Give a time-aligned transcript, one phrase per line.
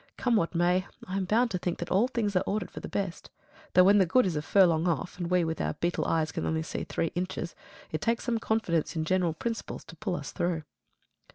[0.17, 2.89] Come what may, I am bound to think that all things are ordered for the
[2.89, 3.29] best;
[3.73, 6.43] though when the good is a furlong off, and we with our beetle eyes can
[6.47, 7.53] only see three inches,
[7.91, 10.63] it takes some confidence in general principles to pull us through.